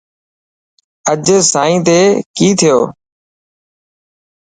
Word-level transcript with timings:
اڄ 1.11 1.25
سائن 1.53 1.77
تي 1.85 1.99
ڪي 2.37 2.47
ٿيو. 2.59 2.77